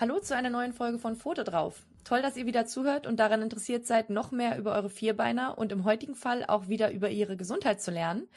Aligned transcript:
Hallo 0.00 0.20
zu 0.20 0.36
einer 0.36 0.48
neuen 0.48 0.74
Folge 0.74 1.00
von 1.00 1.16
Foto 1.16 1.42
drauf. 1.42 1.84
Toll, 2.04 2.22
dass 2.22 2.36
ihr 2.36 2.46
wieder 2.46 2.66
zuhört 2.66 3.08
und 3.08 3.18
daran 3.18 3.42
interessiert 3.42 3.84
seid, 3.84 4.10
noch 4.10 4.30
mehr 4.30 4.56
über 4.56 4.76
eure 4.76 4.90
Vierbeiner 4.90 5.58
und 5.58 5.72
im 5.72 5.82
heutigen 5.84 6.14
Fall 6.14 6.44
auch 6.46 6.68
wieder 6.68 6.92
über 6.92 7.10
ihre 7.10 7.36
Gesundheit 7.36 7.82
zu 7.82 7.90
lernen. 7.90 8.28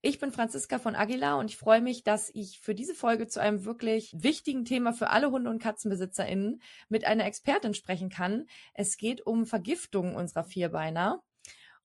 Ich 0.00 0.18
bin 0.18 0.32
Franziska 0.32 0.78
von 0.78 0.96
Aguilar 0.96 1.36
und 1.36 1.50
ich 1.50 1.58
freue 1.58 1.82
mich, 1.82 2.04
dass 2.04 2.30
ich 2.30 2.58
für 2.60 2.74
diese 2.74 2.94
Folge 2.94 3.26
zu 3.26 3.38
einem 3.38 3.66
wirklich 3.66 4.14
wichtigen 4.16 4.64
Thema 4.64 4.94
für 4.94 5.10
alle 5.10 5.30
Hunde- 5.30 5.50
und 5.50 5.60
KatzenbesitzerInnen 5.62 6.62
mit 6.88 7.04
einer 7.04 7.26
Expertin 7.26 7.74
sprechen 7.74 8.08
kann. 8.08 8.46
Es 8.72 8.96
geht 8.96 9.26
um 9.26 9.44
Vergiftungen 9.44 10.16
unserer 10.16 10.44
Vierbeiner. 10.44 11.22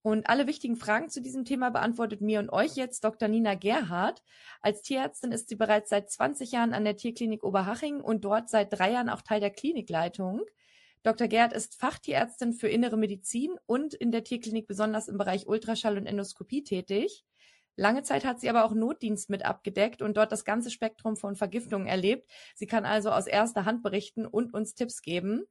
Und 0.05 0.29
alle 0.29 0.45
wichtigen 0.45 0.75
Fragen 0.75 1.09
zu 1.09 1.19
diesem 1.19 1.45
Thema 1.45 1.71
beantwortet 1.71 2.21
mir 2.21 2.37
und 2.37 2.51
euch 2.51 2.75
jetzt 2.75 3.03
Dr. 3.03 3.27
Nina 3.27 3.55
Gerhardt. 3.55 4.21
Als 4.61 4.83
Tierärztin 4.83 5.31
ist 5.31 5.49
sie 5.49 5.55
bereits 5.55 5.89
seit 5.89 6.11
20 6.11 6.51
Jahren 6.51 6.75
an 6.75 6.85
der 6.85 6.95
Tierklinik 6.95 7.43
Oberhaching 7.43 8.01
und 8.01 8.23
dort 8.23 8.47
seit 8.47 8.71
drei 8.71 8.91
Jahren 8.91 9.09
auch 9.09 9.23
Teil 9.23 9.39
der 9.39 9.49
Klinikleitung. 9.49 10.43
Dr. 11.01 11.27
Gerhardt 11.27 11.53
ist 11.53 11.79
Fachtierärztin 11.79 12.53
für 12.53 12.67
innere 12.67 12.97
Medizin 12.97 13.55
und 13.65 13.95
in 13.95 14.11
der 14.11 14.23
Tierklinik 14.23 14.67
besonders 14.67 15.07
im 15.07 15.17
Bereich 15.17 15.47
Ultraschall 15.47 15.97
und 15.97 16.05
Endoskopie 16.05 16.63
tätig. 16.63 17.25
Lange 17.75 18.03
Zeit 18.03 18.25
hat 18.25 18.39
sie 18.39 18.49
aber 18.51 18.63
auch 18.63 18.75
Notdienst 18.75 19.31
mit 19.31 19.43
abgedeckt 19.43 20.03
und 20.03 20.17
dort 20.17 20.31
das 20.31 20.45
ganze 20.45 20.69
Spektrum 20.69 21.17
von 21.17 21.35
Vergiftungen 21.35 21.87
erlebt. 21.87 22.29
Sie 22.53 22.67
kann 22.67 22.85
also 22.85 23.09
aus 23.09 23.25
erster 23.25 23.65
Hand 23.65 23.81
berichten 23.81 24.27
und 24.27 24.53
uns 24.53 24.75
Tipps 24.75 25.01
geben. 25.01 25.45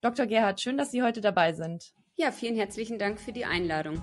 Dr. 0.00 0.26
Gerhard, 0.26 0.60
schön, 0.60 0.76
dass 0.76 0.90
Sie 0.90 1.04
heute 1.04 1.20
dabei 1.20 1.52
sind. 1.52 1.94
Ja, 2.16 2.32
vielen 2.32 2.56
herzlichen 2.56 2.98
Dank 2.98 3.20
für 3.20 3.32
die 3.32 3.44
Einladung. 3.44 4.02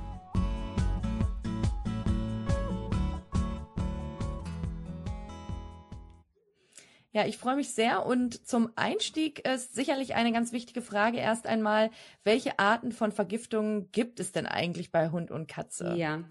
Ja, 7.17 7.25
ich 7.25 7.37
freue 7.37 7.55
mich 7.55 7.73
sehr 7.73 8.05
und 8.05 8.47
zum 8.47 8.69
Einstieg 8.75 9.47
ist 9.47 9.73
sicherlich 9.73 10.13
eine 10.13 10.31
ganz 10.31 10.51
wichtige 10.51 10.83
Frage 10.83 11.17
erst 11.17 11.47
einmal, 11.47 11.89
welche 12.23 12.59
Arten 12.59 12.91
von 12.91 13.11
Vergiftungen 13.11 13.91
gibt 13.91 14.19
es 14.19 14.33
denn 14.33 14.45
eigentlich 14.45 14.91
bei 14.91 15.09
Hund 15.09 15.31
und 15.31 15.47
Katze? 15.47 15.95
Ja, 15.95 16.23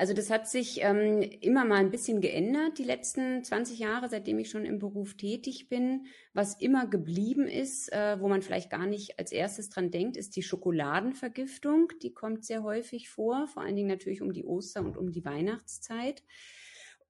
also 0.00 0.14
das 0.14 0.30
hat 0.30 0.48
sich 0.48 0.80
ähm, 0.80 1.20
immer 1.20 1.66
mal 1.66 1.76
ein 1.76 1.90
bisschen 1.90 2.22
geändert, 2.22 2.78
die 2.78 2.84
letzten 2.84 3.44
20 3.44 3.78
Jahre, 3.78 4.08
seitdem 4.08 4.38
ich 4.38 4.48
schon 4.48 4.64
im 4.64 4.78
Beruf 4.78 5.14
tätig 5.14 5.68
bin. 5.68 6.06
Was 6.32 6.58
immer 6.58 6.86
geblieben 6.86 7.46
ist, 7.46 7.92
äh, 7.92 8.18
wo 8.18 8.26
man 8.26 8.40
vielleicht 8.40 8.70
gar 8.70 8.86
nicht 8.86 9.18
als 9.18 9.30
erstes 9.30 9.68
dran 9.68 9.90
denkt, 9.90 10.16
ist 10.16 10.36
die 10.36 10.42
Schokoladenvergiftung. 10.42 11.92
Die 12.00 12.14
kommt 12.14 12.46
sehr 12.46 12.62
häufig 12.62 13.10
vor, 13.10 13.46
vor 13.46 13.62
allen 13.62 13.76
Dingen 13.76 13.88
natürlich 13.88 14.22
um 14.22 14.32
die 14.32 14.46
Oster- 14.46 14.80
und 14.80 14.96
um 14.96 15.12
die 15.12 15.26
Weihnachtszeit. 15.26 16.22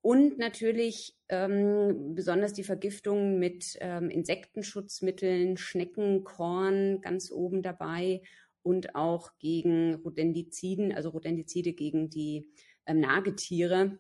Und 0.01 0.39
natürlich 0.39 1.17
ähm, 1.29 2.17
besonders 2.17 2.55
die 2.55 2.65
Vergiftungen 2.65 3.39
mit 3.39 3.79
ähm, 3.81 4.11
Insektenschutzmitteln, 4.11 5.57
Schneckenkorn 5.57 7.03
ganz 7.03 7.31
oben 7.31 7.63
dabei 7.63 8.23
und 8.63 8.95
auch 8.95 9.31
gegen 9.39 9.95
Rodentiziden, 9.95 10.93
also 10.93 11.11
Rodentizide 11.11 11.73
gegen 11.73 12.11
die 12.11 12.49
ähm, 12.87 13.01
Nagetiere. 13.01 13.99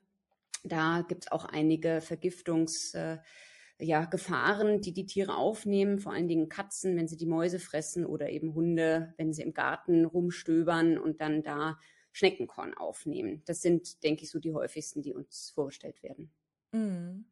Da 0.64 1.04
gibt 1.08 1.24
es 1.24 1.32
auch 1.32 1.44
einige 1.44 2.00
Vergiftungsgefahren, 2.00 3.18
äh, 3.18 3.84
ja, 3.84 4.04
Gefahren, 4.04 4.82
die 4.82 4.92
die 4.92 5.06
Tiere 5.06 5.36
aufnehmen, 5.36 5.98
vor 6.00 6.12
allen 6.12 6.28
Dingen 6.28 6.50
Katzen, 6.50 6.96
wenn 6.96 7.08
sie 7.08 7.16
die 7.16 7.26
Mäuse 7.26 7.58
fressen 7.58 8.04
oder 8.04 8.28
eben 8.28 8.54
Hunde, 8.54 9.14
wenn 9.16 9.32
sie 9.32 9.42
im 9.42 9.54
Garten 9.54 10.04
rumstöbern 10.04 10.98
und 10.98 11.20
dann 11.20 11.42
da 11.42 11.78
Schneckenkorn 12.12 12.74
aufnehmen. 12.74 13.42
Das 13.46 13.62
sind, 13.62 14.02
denke 14.02 14.24
ich, 14.24 14.30
so 14.30 14.38
die 14.38 14.52
häufigsten, 14.52 15.02
die 15.02 15.14
uns 15.14 15.50
vorgestellt 15.54 16.02
werden. 16.02 16.30
Mhm. 16.72 17.24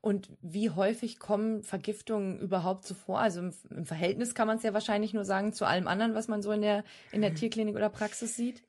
Und 0.00 0.30
wie 0.40 0.70
häufig 0.70 1.18
kommen 1.18 1.62
Vergiftungen 1.62 2.38
überhaupt 2.38 2.84
zuvor? 2.84 3.20
Also 3.20 3.40
im, 3.40 3.54
im 3.70 3.86
Verhältnis 3.86 4.34
kann 4.34 4.46
man 4.46 4.58
es 4.58 4.62
ja 4.62 4.72
wahrscheinlich 4.72 5.14
nur 5.14 5.24
sagen 5.24 5.52
zu 5.52 5.64
allem 5.64 5.88
anderen, 5.88 6.14
was 6.14 6.28
man 6.28 6.42
so 6.42 6.52
in 6.52 6.62
der, 6.62 6.84
in 7.12 7.22
der 7.22 7.34
Tierklinik 7.34 7.74
oder 7.74 7.88
Praxis 7.88 8.36
sieht. 8.36 8.62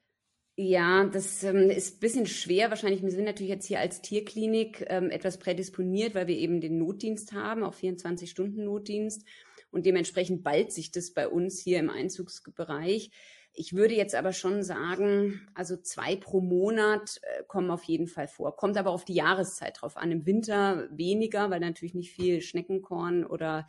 Ja, 0.58 1.04
das 1.06 1.44
ähm, 1.44 1.70
ist 1.70 1.98
ein 1.98 2.00
bisschen 2.00 2.26
schwer. 2.28 2.70
Wahrscheinlich, 2.70 3.04
wir 3.04 3.12
sind 3.12 3.26
natürlich 3.26 3.50
jetzt 3.50 3.66
hier 3.66 3.82
als 3.82 4.02
Tierklinik 4.02 4.86
ähm, 4.88 5.10
etwas 5.10 5.38
prädisponiert, 5.38 6.16
weil 6.16 6.28
wir 6.28 6.38
eben 6.38 6.62
den 6.62 6.78
Notdienst 6.78 7.34
haben, 7.34 7.62
auch 7.64 7.76
24-Stunden-Notdienst. 7.76 9.26
Und 9.72 9.86
dementsprechend 9.86 10.44
ballt 10.44 10.72
sich 10.72 10.92
das 10.92 11.12
bei 11.12 11.28
uns 11.28 11.60
hier 11.60 11.80
im 11.80 11.90
Einzugsbereich. 11.90 13.12
Ich 13.52 13.74
würde 13.74 13.96
jetzt 13.96 14.16
aber 14.16 14.32
schon 14.32 14.64
sagen, 14.64 15.46
also 15.56 15.76
zwei 15.76 16.16
pro 16.16 16.40
Monat 16.40 17.20
äh, 17.24 17.44
kommen 17.44 17.70
auf 17.70 17.84
jeden 17.84 18.08
Fall 18.08 18.30
vor. 18.30 18.56
Kommt 18.56 18.78
aber 18.78 18.92
auf 18.92 19.04
die 19.04 19.16
Jahreszeit 19.16 19.82
drauf 19.82 19.98
an. 19.98 20.12
Im 20.12 20.26
Winter 20.26 20.88
weniger, 20.90 21.50
weil 21.50 21.60
natürlich 21.60 21.96
nicht 21.96 22.12
viel 22.12 22.42
Schneckenkorn 22.42 23.26
oder 23.26 23.68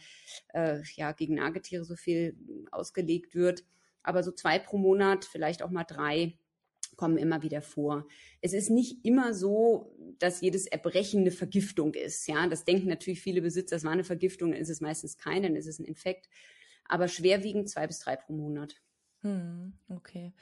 äh, 0.55 0.83
ja 0.95 1.11
gegen 1.11 1.35
Nagetiere 1.35 1.85
so 1.85 1.97
viel 1.97 2.37
ausgelegt 2.71 3.35
wird. 3.35 3.65
Aber 4.05 4.23
so 4.23 4.31
zwei 4.31 4.61
pro 4.61 4.79
Monat, 4.79 5.25
vielleicht 5.25 5.63
auch 5.63 5.71
mal 5.71 5.85
drei 5.85 6.39
kommen 6.97 7.19
immer 7.19 7.43
wieder 7.43 7.63
vor. 7.63 8.07
Es 8.41 8.53
ist 8.53 8.71
nicht 8.71 9.05
immer 9.05 9.35
so, 9.35 9.95
dass 10.19 10.41
jedes 10.41 10.67
Erbrechen 10.67 11.21
eine 11.21 11.31
Vergiftung 11.31 11.95
ist. 11.95 12.27
Ja, 12.27 12.47
das 12.49 12.65
denken 12.65 12.89
natürlich 12.89 13.21
viele 13.21 13.43
Besitzer, 13.43 13.77
es 13.77 13.85
war 13.85 13.93
eine 13.93 14.05
Vergiftung, 14.05 14.53
dann 14.53 14.61
ist 14.61 14.71
es 14.71 14.81
meistens 14.81 15.19
keine, 15.19 15.49
dann 15.49 15.57
ist 15.57 15.67
es 15.67 15.79
ein 15.79 15.85
Infekt. 15.85 16.29
Aber 16.89 17.09
schwerwiegend 17.09 17.69
zwei 17.69 17.87
bis 17.87 17.99
drei 17.99 18.17
pro 18.17 18.33
Monat. 18.33 18.77
Hm, 19.23 19.73
okay. 19.89 20.33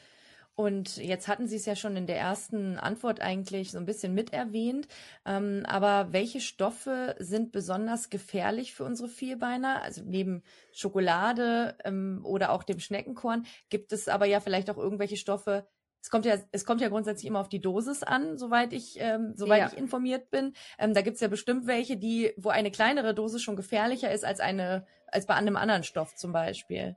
Und 0.56 0.98
jetzt 0.98 1.26
hatten 1.26 1.48
Sie 1.48 1.56
es 1.56 1.66
ja 1.66 1.74
schon 1.74 1.96
in 1.96 2.06
der 2.06 2.18
ersten 2.18 2.78
Antwort 2.78 3.20
eigentlich 3.20 3.72
so 3.72 3.78
ein 3.78 3.86
bisschen 3.86 4.14
mit 4.14 4.32
erwähnt. 4.32 4.86
Ähm, 5.26 5.62
aber 5.66 6.12
welche 6.12 6.40
Stoffe 6.40 7.16
sind 7.18 7.50
besonders 7.50 8.08
gefährlich 8.08 8.72
für 8.72 8.84
unsere 8.84 9.08
Vierbeiner? 9.08 9.82
Also 9.82 10.02
neben 10.04 10.44
Schokolade 10.72 11.76
ähm, 11.84 12.20
oder 12.24 12.52
auch 12.52 12.62
dem 12.62 12.78
Schneckenkorn 12.78 13.46
gibt 13.68 13.92
es 13.92 14.06
aber 14.06 14.26
ja 14.26 14.38
vielleicht 14.38 14.70
auch 14.70 14.78
irgendwelche 14.78 15.16
Stoffe, 15.16 15.66
es 16.04 16.10
kommt 16.10 16.26
ja, 16.26 16.36
es 16.52 16.66
kommt 16.66 16.82
ja 16.82 16.90
grundsätzlich 16.90 17.26
immer 17.26 17.40
auf 17.40 17.48
die 17.48 17.62
Dosis 17.62 18.02
an, 18.02 18.36
soweit 18.36 18.74
ich, 18.74 18.96
ähm, 18.98 19.32
soweit 19.36 19.60
ja. 19.60 19.68
ich 19.68 19.78
informiert 19.78 20.30
bin. 20.30 20.52
Ähm, 20.78 20.92
da 20.92 21.00
gibt's 21.00 21.22
ja 21.22 21.28
bestimmt 21.28 21.66
welche, 21.66 21.96
die, 21.96 22.34
wo 22.36 22.50
eine 22.50 22.70
kleinere 22.70 23.14
Dosis 23.14 23.40
schon 23.40 23.56
gefährlicher 23.56 24.12
ist 24.12 24.22
als 24.22 24.38
eine, 24.38 24.86
als 25.06 25.24
bei 25.24 25.32
einem 25.32 25.56
anderen 25.56 25.82
Stoff 25.82 26.14
zum 26.14 26.30
Beispiel. 26.30 26.94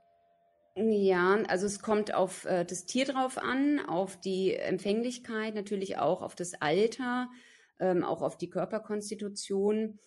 Ja, 0.76 1.38
also 1.48 1.64
es 1.64 1.80
kommt 1.80 2.12
auf 2.12 2.44
äh, 2.44 2.66
das 2.66 2.84
Tier 2.84 3.06
drauf 3.06 3.38
an, 3.38 3.80
auf 3.80 4.20
die 4.20 4.54
Empfänglichkeit, 4.54 5.54
natürlich 5.54 5.96
auch 5.96 6.20
auf 6.20 6.34
das 6.34 6.60
Alter, 6.60 7.30
ähm, 7.80 8.04
auch 8.04 8.20
auf 8.20 8.36
die 8.36 8.50
Körperkonstitution. 8.50 10.00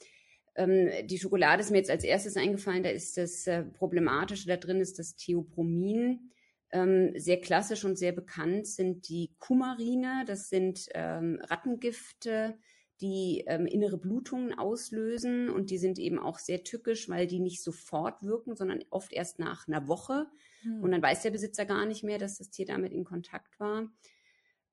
Ähm, 0.53 0.91
die 1.05 1.17
Schokolade 1.17 1.61
ist 1.63 1.71
mir 1.71 1.79
jetzt 1.79 1.89
als 1.89 2.03
erstes 2.03 2.37
eingefallen, 2.37 2.83
da 2.83 2.89
ist 2.89 3.17
das 3.17 3.47
äh, 3.47 3.63
Problematische 3.63 4.47
da 4.47 4.57
drin, 4.57 4.79
ist 4.79 4.99
das 4.99 5.15
Theopromin. 5.15 6.31
Ähm, 6.71 7.11
sehr 7.17 7.41
klassisch 7.41 7.83
und 7.83 7.97
sehr 7.97 8.13
bekannt 8.13 8.65
sind 8.65 9.09
die 9.09 9.33
Kumarine. 9.39 10.23
Das 10.25 10.49
sind 10.49 10.87
ähm, 10.93 11.39
Rattengifte, 11.43 12.57
die 13.01 13.43
ähm, 13.47 13.65
innere 13.65 13.97
Blutungen 13.97 14.53
auslösen 14.53 15.49
und 15.49 15.71
die 15.71 15.77
sind 15.77 15.97
eben 15.99 16.19
auch 16.19 16.39
sehr 16.39 16.63
tückisch, 16.63 17.09
weil 17.09 17.27
die 17.27 17.39
nicht 17.39 17.63
sofort 17.63 18.23
wirken, 18.23 18.55
sondern 18.55 18.83
oft 18.89 19.11
erst 19.11 19.39
nach 19.39 19.67
einer 19.67 19.87
Woche. 19.87 20.27
Hm. 20.61 20.83
Und 20.83 20.91
dann 20.91 21.01
weiß 21.01 21.23
der 21.23 21.31
Besitzer 21.31 21.65
gar 21.65 21.85
nicht 21.85 22.03
mehr, 22.03 22.19
dass 22.19 22.37
das 22.37 22.51
Tier 22.51 22.67
damit 22.67 22.93
in 22.93 23.03
Kontakt 23.03 23.59
war. 23.59 23.91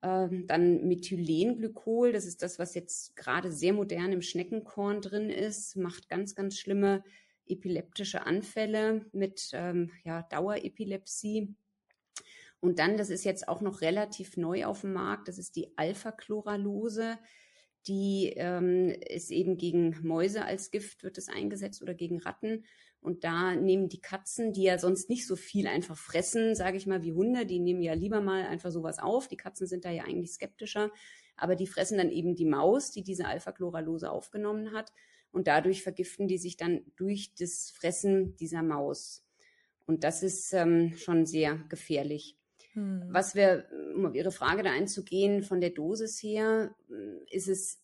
Ähm, 0.02 0.46
dann 0.46 0.86
Methylenglykol, 0.86 2.12
das 2.12 2.26
ist 2.26 2.42
das, 2.42 2.58
was 2.58 2.74
jetzt 2.74 3.16
gerade 3.16 3.50
sehr 3.50 3.72
modern 3.72 4.12
im 4.12 4.22
Schneckenkorn 4.22 5.00
drin 5.00 5.30
ist, 5.30 5.76
macht 5.76 6.08
ganz, 6.08 6.34
ganz 6.34 6.56
schlimme 6.56 7.02
epileptische 7.46 8.24
Anfälle 8.26 9.06
mit 9.12 9.50
ähm, 9.54 9.90
ja, 10.04 10.22
Dauerepilepsie. 10.22 11.54
Und 12.60 12.78
dann, 12.78 12.96
das 12.96 13.10
ist 13.10 13.24
jetzt 13.24 13.48
auch 13.48 13.60
noch 13.60 13.80
relativ 13.82 14.36
neu 14.36 14.64
auf 14.64 14.80
dem 14.80 14.92
Markt, 14.92 15.28
das 15.28 15.38
ist 15.38 15.56
die 15.56 15.76
Alpha-Chloralose. 15.76 17.18
Die 17.86 18.32
ähm, 18.36 18.90
ist 19.08 19.30
eben 19.30 19.56
gegen 19.56 19.96
Mäuse 20.02 20.44
als 20.44 20.70
Gift, 20.70 21.04
wird 21.04 21.16
es 21.16 21.28
eingesetzt 21.28 21.80
oder 21.80 21.94
gegen 21.94 22.18
Ratten. 22.18 22.64
Und 23.00 23.22
da 23.22 23.54
nehmen 23.54 23.88
die 23.88 24.00
Katzen, 24.00 24.52
die 24.52 24.64
ja 24.64 24.78
sonst 24.78 25.08
nicht 25.08 25.26
so 25.26 25.36
viel 25.36 25.68
einfach 25.68 25.96
fressen, 25.96 26.54
sage 26.56 26.76
ich 26.76 26.86
mal, 26.86 27.02
wie 27.02 27.12
Hunde, 27.12 27.46
die 27.46 27.60
nehmen 27.60 27.80
ja 27.80 27.94
lieber 27.94 28.20
mal 28.20 28.44
einfach 28.44 28.72
sowas 28.72 28.98
auf. 28.98 29.28
Die 29.28 29.36
Katzen 29.36 29.68
sind 29.68 29.84
da 29.84 29.90
ja 29.90 30.04
eigentlich 30.04 30.32
skeptischer. 30.32 30.90
Aber 31.36 31.54
die 31.54 31.68
fressen 31.68 31.98
dann 31.98 32.10
eben 32.10 32.34
die 32.34 32.44
Maus, 32.44 32.90
die 32.90 33.04
diese 33.04 33.26
Alpha-Chloralose 33.26 34.10
aufgenommen 34.10 34.72
hat. 34.72 34.92
Und 35.30 35.46
dadurch 35.46 35.82
vergiften 35.82 36.26
die 36.26 36.38
sich 36.38 36.56
dann 36.56 36.80
durch 36.96 37.32
das 37.38 37.70
Fressen 37.70 38.36
dieser 38.36 38.62
Maus. 38.62 39.24
Und 39.86 40.02
das 40.02 40.22
ist 40.22 40.52
ähm, 40.52 40.96
schon 40.96 41.24
sehr 41.24 41.56
gefährlich. 41.68 42.37
Hm. 42.78 43.08
Was 43.08 43.34
wir, 43.34 43.66
um 43.94 44.06
auf 44.06 44.14
Ihre 44.14 44.30
Frage 44.30 44.62
da 44.62 44.70
einzugehen, 44.70 45.42
von 45.42 45.60
der 45.60 45.70
Dosis 45.70 46.22
her, 46.22 46.74
ist 47.30 47.48
es 47.48 47.82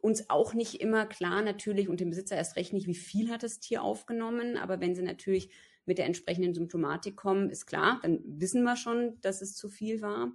uns 0.00 0.30
auch 0.30 0.54
nicht 0.54 0.80
immer 0.80 1.06
klar 1.06 1.42
natürlich 1.42 1.88
und 1.88 2.00
dem 2.00 2.10
Besitzer 2.10 2.36
erst 2.36 2.56
recht 2.56 2.72
nicht, 2.72 2.86
wie 2.86 2.94
viel 2.94 3.30
hat 3.30 3.42
das 3.42 3.58
Tier 3.58 3.82
aufgenommen. 3.82 4.56
Aber 4.56 4.80
wenn 4.80 4.94
sie 4.94 5.02
natürlich 5.02 5.50
mit 5.84 5.98
der 5.98 6.06
entsprechenden 6.06 6.54
Symptomatik 6.54 7.16
kommen, 7.16 7.50
ist 7.50 7.66
klar, 7.66 7.98
dann 8.02 8.20
wissen 8.24 8.62
wir 8.62 8.76
schon, 8.76 9.20
dass 9.20 9.42
es 9.42 9.54
zu 9.54 9.68
viel 9.68 10.02
war. 10.02 10.32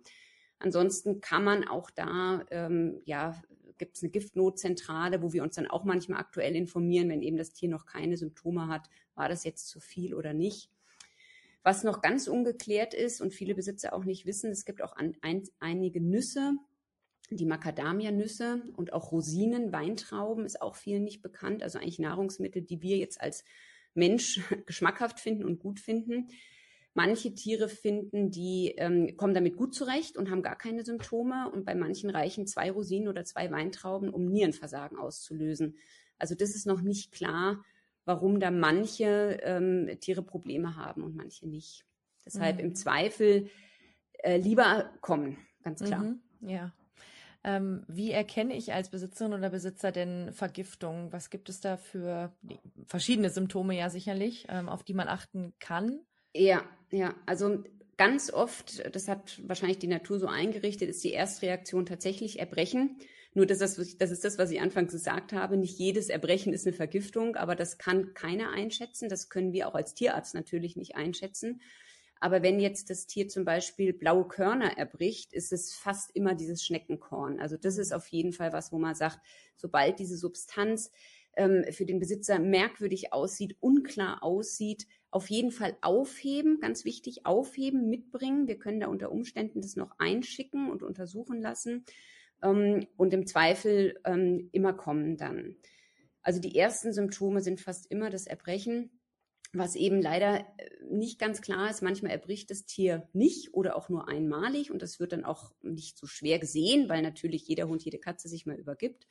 Ansonsten 0.60 1.22
kann 1.22 1.44
man 1.44 1.68
auch 1.68 1.90
da 1.90 2.46
ähm, 2.52 3.02
ja 3.06 3.42
gibt 3.78 3.98
es 3.98 4.04
eine 4.04 4.12
Giftnotzentrale, 4.12 5.24
wo 5.24 5.34
wir 5.34 5.42
uns 5.42 5.56
dann 5.56 5.66
auch 5.66 5.86
manchmal 5.86 6.20
aktuell 6.20 6.56
informieren, 6.56 7.10
wenn 7.10 7.24
eben 7.24 7.38
das 7.38 7.52
Tier 7.52 7.68
noch 7.68 7.88
keine 7.88 8.16
Symptome 8.16 8.68
hat, 8.68 8.88
war 9.16 9.28
das 9.28 9.44
jetzt 9.44 9.68
zu 9.70 9.80
viel 9.80 10.14
oder 10.14 10.36
nicht. 10.36 10.70
Was 11.64 11.84
noch 11.84 12.02
ganz 12.02 12.28
ungeklärt 12.28 12.94
ist 12.94 13.22
und 13.22 13.34
viele 13.34 13.54
Besitzer 13.54 13.94
auch 13.94 14.04
nicht 14.04 14.26
wissen, 14.26 14.52
es 14.52 14.66
gibt 14.66 14.82
auch 14.82 14.96
an, 14.96 15.16
ein, 15.22 15.44
einige 15.60 16.02
Nüsse, 16.02 16.54
die 17.30 17.46
Macadamia-Nüsse 17.46 18.64
und 18.76 18.94
auch 18.94 19.12
Rosinen, 19.12 19.72
Weintrauben 19.72 20.46
ist 20.46 20.62
auch 20.62 20.76
vielen 20.76 21.04
nicht 21.04 21.22
bekannt. 21.22 21.64
Also 21.64 21.80
eigentlich 21.80 22.00
Nahrungsmittel, 22.00 22.62
die 22.62 22.82
wir 22.82 22.98
jetzt 22.98 23.22
als 23.22 23.44
Mensch 23.94 24.42
geschmackhaft 24.66 25.20
finden 25.20 25.46
und 25.46 25.60
gut 25.60 25.80
finden. 25.80 26.30
Manche 26.94 27.34
Tiere 27.34 27.70
finden, 27.70 28.32
die 28.32 28.74
ähm, 28.76 29.16
kommen 29.16 29.34
damit 29.34 29.56
gut 29.56 29.74
zurecht 29.74 30.18
und 30.18 30.30
haben 30.30 30.42
gar 30.42 30.58
keine 30.58 30.84
Symptome. 30.84 31.50
Und 31.50 31.64
bei 31.64 31.74
manchen 31.74 32.10
reichen 32.10 32.48
zwei 32.48 32.70
Rosinen 32.70 33.08
oder 33.08 33.24
zwei 33.24 33.50
Weintrauben, 33.50 34.10
um 34.10 34.26
Nierenversagen 34.26 34.98
auszulösen. 34.98 35.78
Also 36.18 36.36
das 36.36 36.54
ist 36.54 36.68
noch 36.68 36.82
nicht 36.82 37.14
klar, 37.14 37.64
warum 38.06 38.40
da 38.40 38.52
manche 38.52 39.40
ähm, 39.44 39.90
Tiere 40.00 40.24
Probleme 40.24 40.76
haben 40.76 41.04
und 41.04 41.16
manche 41.16 41.48
nicht. 41.48 41.86
Deshalb 42.26 42.58
mhm. 42.58 42.66
im 42.66 42.76
Zweifel 42.76 43.50
äh, 44.24 44.38
lieber 44.38 44.92
kommen, 45.02 45.38
ganz 45.64 45.84
klar. 45.84 46.04
Mhm, 46.04 46.22
ja. 46.42 46.74
Ähm, 47.44 47.84
wie 47.88 48.12
erkenne 48.12 48.56
ich 48.56 48.72
als 48.72 48.90
Besitzerin 48.90 49.34
oder 49.34 49.50
Besitzer 49.50 49.92
denn 49.92 50.32
Vergiftung? 50.32 51.12
Was 51.12 51.32
gibt 51.32 51.50
es 51.50 51.60
da 51.60 51.76
für 51.78 52.32
verschiedene 52.86 53.32
Symptome 53.32 53.76
ja 53.76 53.90
sicherlich, 53.90 54.46
ähm, 54.50 54.70
auf 54.70 54.84
die 54.84 54.94
man 54.94 55.08
achten 55.08 55.54
kann? 55.60 56.02
Ja, 56.34 56.62
ja. 56.92 57.16
Also 57.26 57.64
ganz 57.98 58.32
oft, 58.32 58.96
das 58.96 59.08
hat 59.08 59.40
wahrscheinlich 59.48 59.80
die 59.80 59.88
Natur 59.88 60.20
so 60.20 60.28
eingerichtet, 60.28 60.90
ist 60.90 61.04
die 61.04 61.14
Erstreaktion 61.14 61.88
tatsächlich 61.88 62.40
Erbrechen. 62.40 62.98
Nur 63.34 63.46
das 63.46 63.62
ist, 63.62 64.02
das 64.02 64.12
ist 64.12 64.26
das, 64.26 64.38
was 64.38 64.52
ich 64.52 64.60
anfangs 64.60 64.92
gesagt 64.92 65.32
habe. 65.32 65.56
Nicht 65.56 65.80
jedes 65.80 66.10
Erbrechen 66.10 66.52
ist 66.54 66.68
eine 66.68 66.76
Vergiftung, 66.76 67.38
aber 67.38 67.56
das 67.56 67.78
kann 67.78 68.14
keiner 68.14 68.52
einschätzen. 68.52 69.08
Das 69.08 69.30
können 69.30 69.54
wir 69.54 69.70
auch 69.70 69.76
als 69.76 69.94
Tierarzt 69.94 70.36
natürlich 70.36 70.76
nicht 70.76 70.96
einschätzen. 70.96 71.62
Aber 72.20 72.44
wenn 72.44 72.60
jetzt 72.60 72.90
das 72.90 73.08
Tier 73.08 73.30
zum 73.30 73.46
Beispiel 73.46 73.94
blaue 73.94 74.28
Körner 74.28 74.78
erbricht, 74.78 75.34
ist 75.34 75.54
es 75.54 75.74
fast 75.74 76.16
immer 76.16 76.36
dieses 76.36 76.64
Schneckenkorn. 76.64 77.40
Also 77.40 77.58
das 77.58 77.78
ist 77.78 77.94
auf 77.94 78.08
jeden 78.10 78.34
Fall 78.34 78.54
was, 78.54 78.72
wo 78.72 78.78
man 78.78 78.96
sagt, 78.96 79.20
sobald 79.56 79.98
diese 79.98 80.18
Substanz 80.18 80.92
ähm, 81.36 81.66
für 81.72 81.86
den 81.86 82.00
Besitzer 82.00 82.38
merkwürdig 82.38 83.14
aussieht, 83.14 83.56
unklar 83.60 84.22
aussieht, 84.24 84.88
auf 85.10 85.30
jeden 85.30 85.52
Fall 85.52 85.76
aufheben, 85.82 86.60
ganz 86.60 86.86
wichtig, 86.86 87.26
aufheben, 87.26 87.90
mitbringen. 87.90 88.48
Wir 88.48 88.60
können 88.60 88.82
da 88.82 88.88
unter 88.88 89.12
Umständen 89.12 89.62
das 89.62 89.76
noch 89.76 89.98
einschicken 89.98 90.70
und 90.70 90.84
untersuchen 90.84 91.42
lassen 91.42 91.86
ähm, 92.42 92.88
und 92.98 93.14
im 93.14 93.28
Zweifel 93.28 94.00
ähm, 94.06 94.50
immer 94.52 94.74
kommen 94.74 95.18
dann. 95.18 95.56
Also 96.22 96.40
die 96.40 96.58
ersten 96.58 96.94
Symptome 96.94 97.42
sind 97.42 97.62
fast 97.62 97.90
immer 97.92 98.10
das 98.10 98.28
Erbrechen 98.28 98.92
was 99.54 99.76
eben 99.76 100.02
leider 100.02 100.40
äh, 100.58 100.70
nicht 100.90 101.20
ganz 101.20 101.42
klar 101.42 101.70
ist. 101.70 101.82
Manchmal 101.82 102.12
erbricht 102.12 102.50
das 102.52 102.66
Tier 102.66 103.08
nicht 103.14 103.54
oder 103.54 103.76
auch 103.76 103.90
nur 103.90 104.08
einmalig 104.08 104.72
und 104.72 104.82
das 104.82 105.00
wird 105.00 105.12
dann 105.12 105.26
auch 105.26 105.52
nicht 105.62 105.98
so 105.98 106.08
schwer 106.08 106.40
gesehen, 106.40 106.90
weil 106.90 107.02
natürlich 107.02 107.48
jeder 107.48 107.68
Hund, 107.68 107.84
jede 107.84 108.00
Katze 108.00 108.30
sich 108.30 108.46
mal 108.46 108.58
übergibt. 108.58 109.08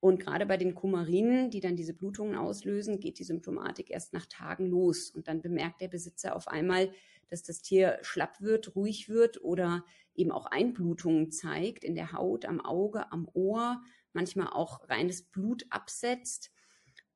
Und 0.00 0.20
gerade 0.20 0.46
bei 0.46 0.56
den 0.56 0.74
Kumarinen, 0.74 1.50
die 1.50 1.60
dann 1.60 1.74
diese 1.74 1.94
Blutungen 1.94 2.36
auslösen, 2.36 3.00
geht 3.00 3.18
die 3.18 3.24
Symptomatik 3.24 3.90
erst 3.90 4.12
nach 4.12 4.26
Tagen 4.26 4.66
los. 4.66 5.10
Und 5.10 5.26
dann 5.26 5.42
bemerkt 5.42 5.80
der 5.80 5.88
Besitzer 5.88 6.36
auf 6.36 6.46
einmal, 6.46 6.92
dass 7.28 7.42
das 7.42 7.60
Tier 7.62 7.98
schlapp 8.02 8.40
wird, 8.40 8.76
ruhig 8.76 9.08
wird 9.08 9.42
oder 9.42 9.84
eben 10.14 10.30
auch 10.30 10.46
Einblutungen 10.46 11.30
zeigt 11.30 11.84
in 11.84 11.94
der 11.94 12.12
Haut, 12.12 12.44
am 12.44 12.60
Auge, 12.60 13.10
am 13.12 13.28
Ohr, 13.32 13.82
manchmal 14.12 14.48
auch 14.48 14.88
reines 14.88 15.22
Blut 15.22 15.66
absetzt. 15.70 16.50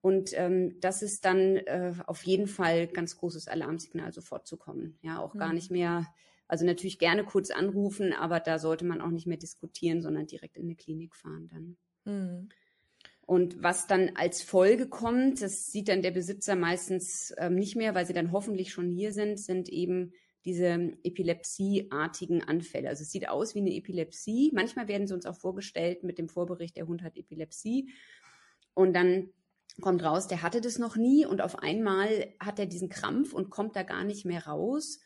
Und 0.00 0.32
ähm, 0.34 0.80
das 0.80 1.02
ist 1.02 1.24
dann 1.24 1.56
äh, 1.58 1.94
auf 2.06 2.24
jeden 2.24 2.48
Fall 2.48 2.88
ganz 2.88 3.16
großes 3.16 3.46
Alarmsignal, 3.46 4.12
sofort 4.12 4.48
zu 4.48 4.56
kommen. 4.56 4.98
Ja, 5.02 5.20
auch 5.20 5.34
mhm. 5.34 5.38
gar 5.38 5.52
nicht 5.52 5.70
mehr, 5.70 6.12
also 6.48 6.66
natürlich 6.66 6.98
gerne 6.98 7.24
kurz 7.24 7.52
anrufen, 7.52 8.12
aber 8.12 8.40
da 8.40 8.58
sollte 8.58 8.84
man 8.84 9.00
auch 9.00 9.10
nicht 9.10 9.28
mehr 9.28 9.36
diskutieren, 9.36 10.02
sondern 10.02 10.26
direkt 10.26 10.56
in 10.56 10.64
eine 10.64 10.74
Klinik 10.74 11.14
fahren 11.14 11.48
dann. 11.48 11.76
Mhm. 12.04 12.48
Und 13.24 13.62
was 13.62 13.86
dann 13.86 14.10
als 14.14 14.42
Folge 14.42 14.88
kommt, 14.88 15.40
das 15.40 15.70
sieht 15.70 15.88
dann 15.88 16.02
der 16.02 16.10
Besitzer 16.10 16.56
meistens 16.56 17.32
ähm, 17.38 17.54
nicht 17.54 17.76
mehr, 17.76 17.94
weil 17.94 18.06
sie 18.06 18.12
dann 18.12 18.32
hoffentlich 18.32 18.72
schon 18.72 18.90
hier 18.90 19.12
sind, 19.12 19.38
sind 19.38 19.68
eben 19.68 20.12
diese 20.44 20.92
epilepsieartigen 21.04 22.42
Anfälle. 22.42 22.88
Also 22.88 23.02
es 23.02 23.12
sieht 23.12 23.28
aus 23.28 23.54
wie 23.54 23.60
eine 23.60 23.74
Epilepsie. 23.74 24.50
Manchmal 24.52 24.88
werden 24.88 25.06
sie 25.06 25.14
uns 25.14 25.24
auch 25.24 25.36
vorgestellt 25.36 26.02
mit 26.02 26.18
dem 26.18 26.28
Vorbericht, 26.28 26.76
der 26.76 26.88
Hund 26.88 27.02
hat 27.02 27.16
Epilepsie. 27.16 27.90
Und 28.74 28.94
dann 28.94 29.30
kommt 29.80 30.02
raus, 30.02 30.26
der 30.26 30.42
hatte 30.42 30.60
das 30.60 30.78
noch 30.78 30.96
nie 30.96 31.24
und 31.24 31.40
auf 31.40 31.60
einmal 31.60 32.34
hat 32.40 32.58
er 32.58 32.66
diesen 32.66 32.88
Krampf 32.88 33.32
und 33.32 33.50
kommt 33.50 33.76
da 33.76 33.84
gar 33.84 34.04
nicht 34.04 34.24
mehr 34.24 34.46
raus. 34.46 35.00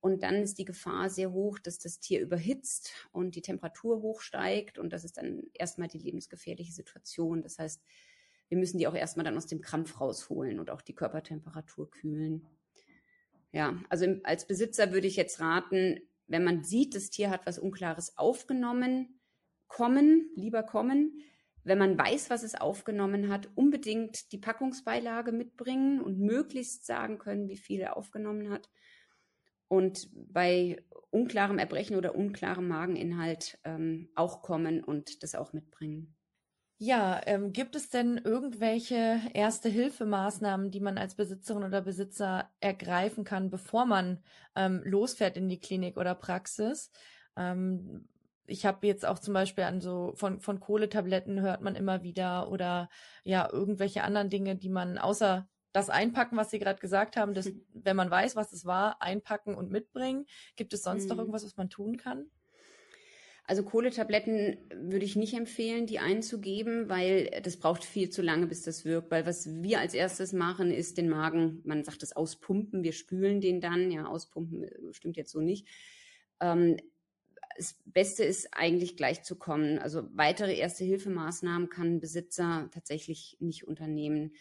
Und 0.00 0.22
dann 0.22 0.36
ist 0.36 0.58
die 0.58 0.64
Gefahr 0.64 1.10
sehr 1.10 1.32
hoch, 1.32 1.58
dass 1.58 1.78
das 1.78 1.98
Tier 1.98 2.20
überhitzt 2.20 2.92
und 3.10 3.34
die 3.34 3.42
Temperatur 3.42 4.00
hochsteigt. 4.00 4.78
Und 4.78 4.92
das 4.92 5.04
ist 5.04 5.16
dann 5.16 5.42
erstmal 5.54 5.88
die 5.88 5.98
lebensgefährliche 5.98 6.72
Situation. 6.72 7.42
Das 7.42 7.58
heißt, 7.58 7.82
wir 8.48 8.58
müssen 8.58 8.78
die 8.78 8.86
auch 8.86 8.94
erstmal 8.94 9.24
dann 9.24 9.36
aus 9.36 9.46
dem 9.46 9.60
Krampf 9.60 10.00
rausholen 10.00 10.60
und 10.60 10.70
auch 10.70 10.82
die 10.82 10.94
Körpertemperatur 10.94 11.90
kühlen. 11.90 12.46
Ja, 13.50 13.82
also 13.88 14.06
als 14.24 14.46
Besitzer 14.46 14.92
würde 14.92 15.06
ich 15.06 15.16
jetzt 15.16 15.40
raten, 15.40 16.00
wenn 16.26 16.44
man 16.44 16.62
sieht, 16.62 16.94
das 16.94 17.10
Tier 17.10 17.30
hat 17.30 17.46
was 17.46 17.58
Unklares 17.58 18.16
aufgenommen, 18.18 19.20
kommen, 19.66 20.30
lieber 20.34 20.62
kommen 20.62 21.24
wenn 21.68 21.78
man 21.78 21.98
weiß, 21.98 22.30
was 22.30 22.42
es 22.42 22.54
aufgenommen 22.54 23.28
hat, 23.28 23.48
unbedingt 23.54 24.32
die 24.32 24.38
Packungsbeilage 24.38 25.32
mitbringen 25.32 26.00
und 26.00 26.18
möglichst 26.18 26.86
sagen 26.86 27.18
können, 27.18 27.48
wie 27.48 27.56
viel 27.56 27.80
er 27.80 27.96
aufgenommen 27.96 28.50
hat. 28.50 28.70
Und 29.68 30.08
bei 30.32 30.82
unklarem 31.10 31.58
Erbrechen 31.58 31.96
oder 31.96 32.14
unklarem 32.14 32.68
Mageninhalt 32.68 33.58
ähm, 33.64 34.08
auch 34.14 34.42
kommen 34.42 34.82
und 34.82 35.22
das 35.22 35.34
auch 35.34 35.52
mitbringen. 35.52 36.14
Ja, 36.80 37.20
ähm, 37.26 37.52
gibt 37.52 37.74
es 37.74 37.90
denn 37.90 38.18
irgendwelche 38.18 39.20
Erste-Hilfemaßnahmen, 39.34 40.70
die 40.70 40.78
man 40.78 40.96
als 40.96 41.16
Besitzerin 41.16 41.64
oder 41.64 41.80
Besitzer 41.80 42.52
ergreifen 42.60 43.24
kann, 43.24 43.50
bevor 43.50 43.84
man 43.84 44.22
ähm, 44.54 44.82
losfährt 44.84 45.36
in 45.36 45.48
die 45.48 45.58
Klinik 45.58 45.96
oder 45.96 46.14
Praxis? 46.14 46.92
Ähm, 47.36 48.08
ich 48.46 48.64
habe 48.64 48.86
jetzt 48.86 49.04
auch 49.04 49.18
zum 49.18 49.34
Beispiel 49.34 49.64
an 49.64 49.80
so 49.80 50.12
von, 50.14 50.40
von 50.40 50.60
Kohletabletten 50.60 51.40
hört 51.40 51.62
man 51.62 51.74
immer 51.74 52.04
wieder 52.04 52.48
oder 52.48 52.88
ja, 53.24 53.48
irgendwelche 53.50 54.04
anderen 54.04 54.30
Dinge, 54.30 54.54
die 54.54 54.70
man 54.70 54.98
außer 54.98 55.48
das 55.78 55.90
Einpacken, 55.90 56.36
was 56.36 56.50
Sie 56.50 56.58
gerade 56.58 56.80
gesagt 56.80 57.16
haben, 57.16 57.34
dass, 57.34 57.50
wenn 57.72 57.96
man 57.96 58.10
weiß, 58.10 58.36
was 58.36 58.52
es 58.52 58.64
war, 58.64 59.00
einpacken 59.02 59.54
und 59.54 59.70
mitbringen. 59.70 60.26
Gibt 60.56 60.72
es 60.72 60.82
sonst 60.82 61.04
mhm. 61.04 61.08
noch 61.10 61.18
irgendwas, 61.18 61.44
was 61.44 61.56
man 61.56 61.70
tun 61.70 61.96
kann? 61.96 62.30
Also 63.48 63.62
Kohletabletten 63.62 64.58
würde 64.74 65.06
ich 65.06 65.16
nicht 65.16 65.32
empfehlen, 65.32 65.86
die 65.86 66.00
einzugeben, 66.00 66.90
weil 66.90 67.30
das 67.42 67.56
braucht 67.56 67.82
viel 67.82 68.10
zu 68.10 68.20
lange, 68.20 68.46
bis 68.46 68.60
das 68.60 68.84
wirkt. 68.84 69.10
Weil 69.10 69.24
was 69.24 69.62
wir 69.62 69.80
als 69.80 69.94
erstes 69.94 70.34
machen, 70.34 70.70
ist 70.70 70.98
den 70.98 71.08
Magen, 71.08 71.62
man 71.64 71.82
sagt 71.82 72.02
das 72.02 72.14
auspumpen, 72.14 72.82
wir 72.82 72.92
spülen 72.92 73.40
den 73.40 73.62
dann, 73.62 73.90
ja, 73.90 74.04
auspumpen 74.04 74.68
stimmt 74.92 75.16
jetzt 75.16 75.32
so 75.32 75.40
nicht. 75.40 75.66
Ähm, 76.40 76.76
das 77.56 77.80
Beste 77.86 78.22
ist 78.22 78.50
eigentlich 78.52 78.98
gleich 78.98 79.22
zu 79.22 79.34
kommen. 79.34 79.78
Also 79.78 80.08
weitere 80.12 80.54
Erste-Hilfemaßnahmen 80.54 81.70
kann 81.70 81.94
ein 81.94 82.00
Besitzer 82.00 82.68
tatsächlich 82.72 83.38
nicht 83.40 83.66
unternehmen. 83.66 84.34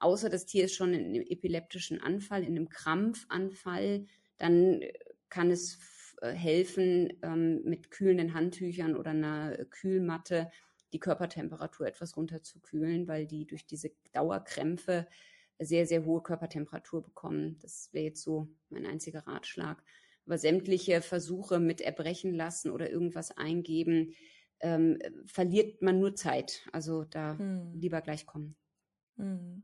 Außer 0.00 0.28
das 0.28 0.46
Tier 0.46 0.64
ist 0.64 0.74
schon 0.74 0.92
in 0.92 1.06
einem 1.06 1.22
epileptischen 1.22 2.00
Anfall, 2.00 2.42
in 2.42 2.56
einem 2.56 2.68
Krampfanfall, 2.68 4.06
dann 4.38 4.80
kann 5.28 5.50
es 5.50 5.78
äh, 6.20 6.32
helfen, 6.32 7.12
ähm, 7.22 7.62
mit 7.64 7.90
kühlenden 7.90 8.34
Handtüchern 8.34 8.96
oder 8.96 9.10
einer 9.10 9.56
Kühlmatte 9.70 10.50
die 10.92 11.00
Körpertemperatur 11.00 11.86
etwas 11.86 12.16
runterzukühlen, 12.16 13.08
weil 13.08 13.26
die 13.26 13.46
durch 13.46 13.66
diese 13.66 13.90
Dauerkrämpfe 14.12 15.08
sehr, 15.58 15.86
sehr 15.86 16.04
hohe 16.04 16.22
Körpertemperatur 16.22 17.02
bekommen. 17.02 17.58
Das 17.60 17.88
wäre 17.92 18.04
jetzt 18.04 18.22
so 18.22 18.48
mein 18.70 18.86
einziger 18.86 19.26
Ratschlag 19.26 19.82
aber 20.26 20.38
sämtliche 20.38 21.02
Versuche 21.02 21.60
mit 21.60 21.80
erbrechen 21.80 22.34
lassen 22.34 22.70
oder 22.70 22.90
irgendwas 22.90 23.36
eingeben, 23.36 24.14
ähm, 24.60 24.98
verliert 25.26 25.82
man 25.82 26.00
nur 26.00 26.14
Zeit. 26.14 26.66
Also 26.72 27.04
da 27.04 27.36
hm. 27.38 27.72
lieber 27.74 28.00
gleich 28.00 28.26
kommen. 28.26 28.56
Hm. 29.16 29.62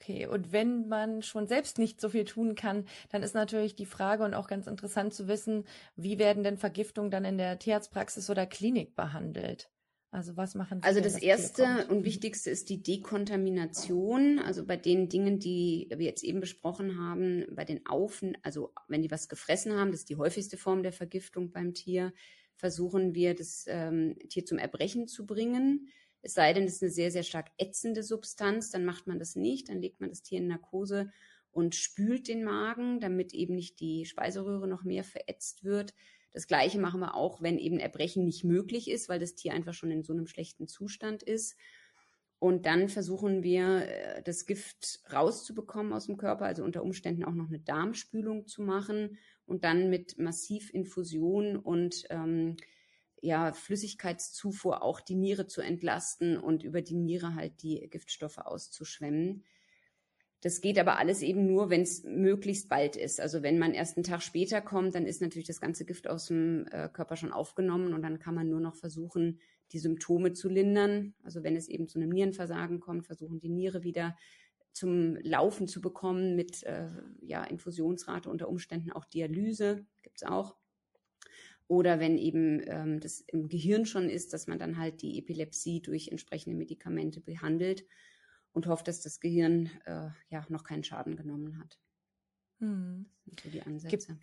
Okay, 0.00 0.26
und 0.26 0.50
wenn 0.50 0.88
man 0.88 1.20
schon 1.20 1.46
selbst 1.46 1.78
nicht 1.78 2.00
so 2.00 2.08
viel 2.08 2.24
tun 2.24 2.54
kann, 2.54 2.86
dann 3.10 3.22
ist 3.22 3.34
natürlich 3.34 3.76
die 3.76 3.84
Frage 3.84 4.24
und 4.24 4.32
auch 4.32 4.46
ganz 4.46 4.66
interessant 4.66 5.12
zu 5.12 5.28
wissen, 5.28 5.64
wie 5.94 6.18
werden 6.18 6.42
denn 6.42 6.56
Vergiftungen 6.56 7.10
dann 7.10 7.26
in 7.26 7.36
der 7.36 7.58
Tierarztpraxis 7.58 8.30
oder 8.30 8.46
Klinik 8.46 8.96
behandelt? 8.96 9.70
Also 10.10 10.38
was 10.38 10.54
machen 10.54 10.80
Sie? 10.80 10.88
Also 10.88 11.02
das 11.02 11.20
erste 11.20 11.86
und 11.88 12.04
wichtigste 12.04 12.48
ist 12.48 12.70
die 12.70 12.82
Dekontamination. 12.82 14.38
Also 14.38 14.64
bei 14.64 14.78
den 14.78 15.10
Dingen, 15.10 15.38
die 15.38 15.88
wir 15.94 16.06
jetzt 16.06 16.24
eben 16.24 16.40
besprochen 16.40 16.98
haben, 16.98 17.44
bei 17.54 17.66
den 17.66 17.86
Aufen, 17.86 18.38
also 18.42 18.72
wenn 18.88 19.02
die 19.02 19.10
was 19.10 19.28
gefressen 19.28 19.74
haben, 19.74 19.90
das 19.90 20.00
ist 20.00 20.08
die 20.08 20.16
häufigste 20.16 20.56
Form 20.56 20.82
der 20.82 20.92
Vergiftung 20.92 21.52
beim 21.52 21.74
Tier, 21.74 22.14
versuchen 22.56 23.14
wir, 23.14 23.34
das 23.34 23.66
ähm, 23.68 24.16
Tier 24.30 24.46
zum 24.46 24.58
Erbrechen 24.58 25.08
zu 25.08 25.26
bringen. 25.26 25.88
Es 26.22 26.34
sei 26.34 26.52
denn, 26.52 26.64
es 26.64 26.74
ist 26.74 26.82
eine 26.82 26.90
sehr, 26.90 27.10
sehr 27.10 27.22
stark 27.22 27.48
ätzende 27.58 28.02
Substanz, 28.02 28.70
dann 28.70 28.84
macht 28.84 29.06
man 29.06 29.18
das 29.18 29.36
nicht, 29.36 29.68
dann 29.68 29.80
legt 29.80 30.00
man 30.00 30.10
das 30.10 30.22
Tier 30.22 30.38
in 30.38 30.48
Narkose 30.48 31.10
und 31.52 31.74
spült 31.74 32.28
den 32.28 32.44
Magen, 32.44 33.00
damit 33.00 33.32
eben 33.34 33.54
nicht 33.54 33.80
die 33.80 34.04
Speiseröhre 34.04 34.68
noch 34.68 34.84
mehr 34.84 35.04
verätzt 35.04 35.64
wird. 35.64 35.94
Das 36.32 36.46
gleiche 36.46 36.78
machen 36.78 37.00
wir 37.00 37.14
auch, 37.14 37.42
wenn 37.42 37.58
eben 37.58 37.78
Erbrechen 37.78 38.24
nicht 38.24 38.44
möglich 38.44 38.88
ist, 38.88 39.08
weil 39.08 39.18
das 39.18 39.34
Tier 39.34 39.52
einfach 39.52 39.74
schon 39.74 39.90
in 39.90 40.04
so 40.04 40.12
einem 40.12 40.26
schlechten 40.26 40.68
Zustand 40.68 41.22
ist. 41.22 41.56
Und 42.38 42.64
dann 42.64 42.88
versuchen 42.88 43.42
wir, 43.42 43.86
äh, 43.86 44.22
das 44.22 44.46
Gift 44.46 45.00
rauszubekommen 45.12 45.92
aus 45.92 46.06
dem 46.06 46.16
Körper, 46.16 46.46
also 46.46 46.64
unter 46.64 46.82
Umständen 46.82 47.24
auch 47.24 47.34
noch 47.34 47.48
eine 47.48 47.58
Darmspülung 47.58 48.46
zu 48.46 48.62
machen 48.62 49.18
und 49.44 49.64
dann 49.64 49.90
mit 49.90 50.18
Massivinfusion 50.18 51.56
und 51.56 52.04
ähm, 52.08 52.56
ja, 53.20 53.52
Flüssigkeitszufuhr 53.52 54.82
auch 54.82 55.00
die 55.00 55.14
Niere 55.14 55.46
zu 55.46 55.60
entlasten 55.60 56.38
und 56.38 56.62
über 56.62 56.82
die 56.82 56.94
Niere 56.94 57.34
halt 57.34 57.62
die 57.62 57.88
Giftstoffe 57.90 58.38
auszuschwemmen. 58.38 59.44
Das 60.42 60.62
geht 60.62 60.78
aber 60.78 60.98
alles 60.98 61.20
eben 61.20 61.46
nur, 61.46 61.68
wenn 61.68 61.82
es 61.82 62.02
möglichst 62.02 62.70
bald 62.70 62.96
ist. 62.96 63.20
Also 63.20 63.42
wenn 63.42 63.58
man 63.58 63.74
erst 63.74 63.96
einen 63.96 64.04
Tag 64.04 64.22
später 64.22 64.62
kommt, 64.62 64.94
dann 64.94 65.06
ist 65.06 65.20
natürlich 65.20 65.46
das 65.46 65.60
ganze 65.60 65.84
Gift 65.84 66.08
aus 66.08 66.28
dem 66.28 66.66
äh, 66.70 66.88
Körper 66.88 67.16
schon 67.16 67.32
aufgenommen 67.32 67.92
und 67.92 68.00
dann 68.02 68.18
kann 68.18 68.34
man 68.34 68.48
nur 68.48 68.60
noch 68.60 68.74
versuchen, 68.74 69.38
die 69.72 69.78
Symptome 69.78 70.32
zu 70.32 70.48
lindern. 70.48 71.14
Also 71.22 71.42
wenn 71.42 71.56
es 71.56 71.68
eben 71.68 71.88
zu 71.88 71.98
einem 71.98 72.08
Nierenversagen 72.08 72.80
kommt, 72.80 73.06
versuchen 73.06 73.38
die 73.38 73.50
Niere 73.50 73.82
wieder 73.82 74.16
zum 74.72 75.16
Laufen 75.16 75.68
zu 75.68 75.82
bekommen 75.82 76.36
mit 76.36 76.62
äh, 76.62 76.88
ja, 77.20 77.44
Infusionsrate, 77.44 78.30
unter 78.30 78.48
Umständen 78.48 78.92
auch 78.92 79.04
Dialyse, 79.04 79.84
gibt's 80.02 80.22
auch. 80.22 80.56
Oder 81.70 82.00
wenn 82.00 82.18
eben 82.18 82.60
ähm, 82.66 82.98
das 82.98 83.20
im 83.20 83.46
Gehirn 83.46 83.86
schon 83.86 84.10
ist, 84.10 84.32
dass 84.32 84.48
man 84.48 84.58
dann 84.58 84.76
halt 84.76 85.02
die 85.02 85.16
Epilepsie 85.20 85.80
durch 85.80 86.08
entsprechende 86.08 86.56
Medikamente 86.56 87.20
behandelt 87.20 87.84
und 88.50 88.66
hofft, 88.66 88.88
dass 88.88 89.02
das 89.02 89.20
Gehirn 89.20 89.70
äh, 89.84 90.08
ja 90.30 90.44
noch 90.48 90.64
keinen 90.64 90.82
Schaden 90.82 91.14
genommen 91.14 91.60
hat. 91.60 91.78
Hm. 92.58 93.06
Das 93.14 93.24
sind 93.24 93.40
so 93.40 93.50
die 93.50 93.62
Ansätze. 93.62 94.18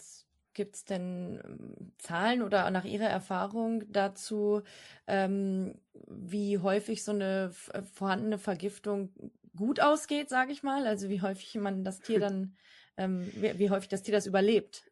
Gibt 0.56 0.76
es 0.76 0.84
denn 0.84 1.40
ähm, 1.42 1.94
Zahlen 2.00 2.42
oder 2.42 2.70
nach 2.70 2.84
Ihrer 2.84 3.08
Erfahrung 3.08 3.90
dazu, 3.94 4.64
ähm, 5.08 5.80
wie 6.06 6.58
häufig 6.58 7.02
so 7.02 7.14
eine 7.14 7.54
äh, 7.72 7.82
vorhandene 7.82 8.40
Vergiftung 8.40 9.14
gut 9.56 9.80
ausgeht, 9.80 10.28
sage 10.28 10.52
ich 10.52 10.64
mal? 10.64 10.86
Also 10.86 11.08
wie 11.08 11.22
häufig 11.22 11.56
man 11.56 11.86
das 11.86 12.02
Tier 12.02 12.20
dann, 12.20 12.58
ähm, 12.98 13.32
wie, 13.36 13.58
wie 13.58 13.70
häufig 13.70 13.88
das 13.88 14.04
Tier 14.04 14.16
das 14.16 14.28
überlebt? 14.28 14.84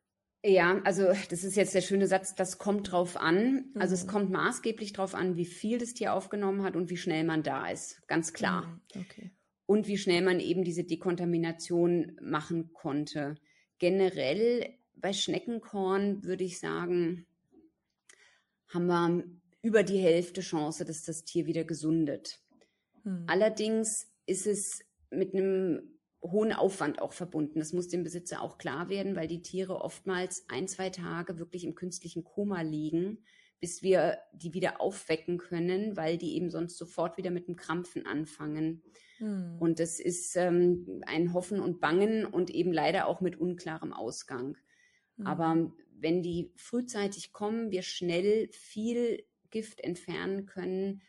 Ja, 0.47 0.79
also 0.83 1.07
das 1.29 1.43
ist 1.43 1.55
jetzt 1.55 1.73
der 1.73 1.81
schöne 1.81 2.05
Satz, 2.05 2.35
das 2.35 2.59
kommt 2.59 2.91
drauf 2.91 3.17
an. 3.17 3.65
Also 3.73 3.95
mhm. 3.95 4.01
es 4.01 4.07
kommt 4.07 4.29
maßgeblich 4.29 4.93
drauf 4.93 5.15
an, 5.15 5.37
wie 5.37 5.45
viel 5.45 5.79
das 5.79 5.95
Tier 5.95 6.13
aufgenommen 6.13 6.61
hat 6.61 6.75
und 6.75 6.91
wie 6.91 6.97
schnell 6.97 7.23
man 7.23 7.41
da 7.41 7.67
ist. 7.67 8.07
Ganz 8.07 8.31
klar. 8.31 8.79
Mhm. 8.93 9.01
Okay. 9.01 9.31
Und 9.65 9.87
wie 9.87 9.97
schnell 9.97 10.21
man 10.21 10.39
eben 10.39 10.63
diese 10.63 10.83
Dekontamination 10.83 12.15
machen 12.21 12.73
konnte. 12.73 13.35
Generell 13.79 14.77
bei 14.93 15.13
Schneckenkorn 15.13 16.23
würde 16.23 16.43
ich 16.43 16.59
sagen, 16.59 17.25
haben 18.67 18.85
wir 18.85 19.23
über 19.63 19.81
die 19.81 19.97
Hälfte 19.97 20.41
Chance, 20.41 20.85
dass 20.85 21.01
das 21.01 21.23
Tier 21.23 21.47
wieder 21.47 21.63
gesundet. 21.63 22.39
Mhm. 23.03 23.23
Allerdings 23.25 24.11
ist 24.27 24.45
es 24.45 24.81
mit 25.09 25.33
einem 25.33 25.94
hohen 26.31 26.53
Aufwand 26.53 27.01
auch 27.01 27.13
verbunden. 27.13 27.59
Das 27.59 27.73
muss 27.73 27.87
dem 27.87 28.03
Besitzer 28.03 28.41
auch 28.41 28.57
klar 28.57 28.89
werden, 28.89 29.15
weil 29.15 29.27
die 29.27 29.41
Tiere 29.41 29.81
oftmals 29.81 30.45
ein, 30.49 30.67
zwei 30.67 30.89
Tage 30.89 31.39
wirklich 31.39 31.63
im 31.63 31.75
künstlichen 31.75 32.23
Koma 32.23 32.61
liegen, 32.61 33.23
bis 33.59 33.83
wir 33.83 34.17
die 34.33 34.53
wieder 34.53 34.81
aufwecken 34.81 35.37
können, 35.37 35.95
weil 35.95 36.17
die 36.17 36.35
eben 36.35 36.49
sonst 36.49 36.77
sofort 36.77 37.17
wieder 37.17 37.31
mit 37.31 37.47
dem 37.47 37.55
Krampfen 37.55 38.05
anfangen. 38.05 38.81
Hm. 39.17 39.57
Und 39.59 39.79
das 39.79 39.99
ist 39.99 40.35
ähm, 40.35 41.01
ein 41.05 41.33
Hoffen 41.33 41.59
und 41.59 41.79
Bangen 41.79 42.25
und 42.25 42.49
eben 42.49 42.73
leider 42.73 43.07
auch 43.07 43.21
mit 43.21 43.39
unklarem 43.39 43.93
Ausgang. 43.93 44.57
Hm. 45.17 45.27
Aber 45.27 45.71
wenn 45.97 46.21
die 46.21 46.51
frühzeitig 46.55 47.31
kommen, 47.31 47.71
wir 47.71 47.81
schnell 47.81 48.49
viel 48.51 49.23
Gift 49.49 49.81
entfernen 49.81 50.45
können, 50.45 51.01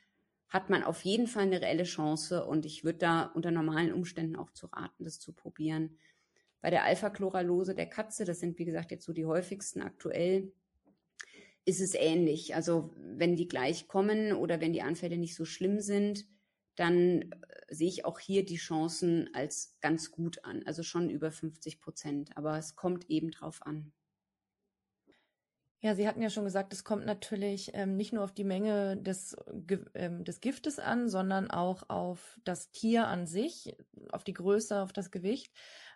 hat 0.49 0.71
man 0.71 0.85
auf 0.85 1.03
jeden 1.03 1.27
Fall 1.27 1.45
eine 1.45 1.61
reelle 1.61 1.85
Chance 1.85 2.45
und 2.45 2.67
ich 2.67 2.85
würde 2.85 2.99
da 2.99 3.23
unter 3.35 3.51
normalen 3.51 3.93
Umständen 3.93 4.37
auch 4.37 4.51
zu 4.53 4.67
raten, 4.67 5.05
das 5.05 5.19
zu 5.19 5.33
probieren. 5.33 5.99
Bei 6.61 6.71
der 6.71 6.85
Alpha-Chloralose 6.85 7.75
der 7.75 7.87
Katze, 7.87 8.25
das 8.25 8.41
sind 8.41 8.59
wie 8.59 8.65
gesagt 8.65 8.91
jetzt 8.91 9.05
so 9.05 9.13
die 9.13 9.27
häufigsten 9.27 9.83
aktuell, 9.83 10.53
ist 11.65 11.81
es 11.81 11.95
ähnlich. 11.95 12.55
Also 12.55 12.95
wenn 12.97 13.37
die 13.37 13.49
gleich 13.49 13.89
kommen 13.89 14.33
oder 14.33 14.61
wenn 14.61 14.73
die 14.73 14.83
Anfälle 14.83 15.19
nicht 15.19 15.35
so 15.35 15.45
schlimm 15.45 15.81
sind, 15.81 16.27
dann 16.77 17.23
äh, 17.23 17.75
sehe 17.75 17.89
ich 17.89 18.05
auch 18.05 18.21
hier 18.21 18.45
die 18.45 18.57
Chancen 18.57 19.29
als 19.35 19.77
ganz 19.81 20.13
gut 20.13 20.45
an. 20.45 20.63
Also 20.65 20.83
schon 20.83 21.11
über 21.11 21.31
50 21.31 21.81
Prozent. 21.81 22.37
Aber 22.37 22.57
es 22.57 22.77
kommt 22.77 23.11
eben 23.11 23.33
drauf 23.33 23.67
an. 23.67 23.93
Ja, 25.87 25.95
Sie 25.95 26.09
hatten 26.09 26.21
ja 26.21 26.31
schon 26.31 26.43
gesagt, 26.43 26.73
es 26.73 26.83
kommt 26.83 27.07
natürlich 27.07 27.71
ähm, 27.73 27.97
nicht 27.97 28.13
nur 28.13 28.25
auf 28.25 28.33
die 28.33 28.43
Menge 28.43 28.97
des, 28.97 29.37
ähm, 29.95 30.25
des 30.25 30.41
Giftes 30.41 30.81
an, 30.81 31.09
sondern 31.09 31.49
auch 31.49 31.89
auf 31.89 32.41
das 32.43 32.73
Tier 32.73 33.07
an 33.07 33.29
sich, 33.29 33.77
auf 34.11 34.25
die 34.25 34.33
Größe, 34.33 34.83
auf 34.83 34.93
das 34.93 35.13
Gewicht. 35.13 35.53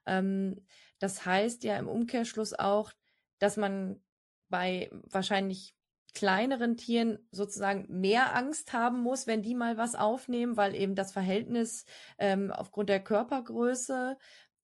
Ähm, 0.07 0.65
das 1.01 1.27
heißt 1.27 1.65
ja 1.65 1.77
im 1.77 1.89
Umkehrschluss 1.89 2.53
auch, 2.53 2.93
dass 3.41 3.57
man 3.57 4.01
bei 4.49 4.91
wahrscheinlich 4.93 5.75
kleineren 6.15 6.77
Tieren 6.77 7.19
sozusagen 7.33 7.87
mehr 7.89 8.37
Angst 8.37 8.73
haben 8.73 9.01
muss, 9.01 9.27
wenn 9.27 9.43
die 9.43 9.57
mal 9.57 9.77
was 9.77 9.97
aufnehmen, 9.97 10.57
weil 10.57 10.77
eben 10.77 10.95
das 10.95 11.11
Verhältnis 11.11 11.85
ähm, 12.17 12.53
aufgrund 12.53 12.91
der 12.91 13.03
Körpergröße 13.03 14.17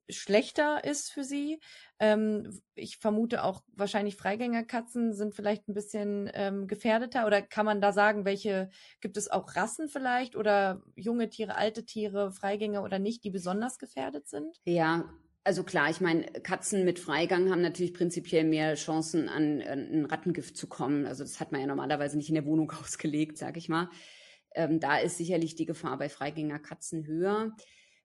schlechter 0.08 0.84
ist 0.84 1.10
für 1.10 1.24
sie. 1.24 1.60
Ähm, 1.98 2.60
ich 2.74 2.98
vermute 2.98 3.42
auch 3.44 3.62
wahrscheinlich 3.72 4.16
Freigängerkatzen 4.16 5.14
sind 5.14 5.34
vielleicht 5.34 5.68
ein 5.68 5.74
bisschen 5.74 6.30
ähm, 6.34 6.66
gefährdeter 6.66 7.26
oder 7.26 7.42
kann 7.42 7.66
man 7.66 7.80
da 7.80 7.92
sagen, 7.92 8.24
welche 8.24 8.70
gibt 9.00 9.16
es 9.16 9.30
auch 9.30 9.56
Rassen 9.56 9.88
vielleicht 9.88 10.36
oder 10.36 10.82
junge 10.94 11.28
Tiere, 11.28 11.56
alte 11.56 11.84
Tiere, 11.84 12.32
Freigänger 12.32 12.82
oder 12.82 12.98
nicht, 12.98 13.24
die 13.24 13.30
besonders 13.30 13.78
gefährdet 13.78 14.28
sind? 14.28 14.56
Ja, 14.64 15.10
also 15.46 15.62
klar, 15.62 15.88
ich 15.90 16.00
meine, 16.00 16.24
Katzen 16.24 16.84
mit 16.84 16.98
Freigang 16.98 17.50
haben 17.50 17.62
natürlich 17.62 17.94
prinzipiell 17.94 18.42
mehr 18.42 18.74
Chancen, 18.74 19.28
an, 19.28 19.62
ein 19.62 20.04
Rattengift 20.04 20.56
zu 20.56 20.66
kommen. 20.66 21.06
Also 21.06 21.22
das 21.22 21.38
hat 21.38 21.52
man 21.52 21.60
ja 21.60 21.68
normalerweise 21.68 22.16
nicht 22.16 22.28
in 22.28 22.34
der 22.34 22.46
Wohnung 22.46 22.70
ausgelegt, 22.82 23.38
sag 23.38 23.56
ich 23.56 23.68
mal. 23.68 23.88
Ähm, 24.56 24.80
da 24.80 24.98
ist 24.98 25.18
sicherlich 25.18 25.54
die 25.54 25.66
Gefahr 25.66 25.98
bei 25.98 26.08
Freigängerkatzen 26.08 27.06
höher. 27.06 27.54